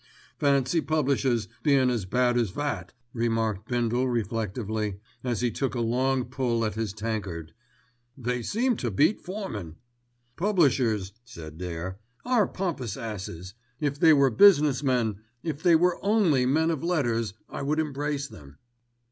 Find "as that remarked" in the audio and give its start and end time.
2.35-3.67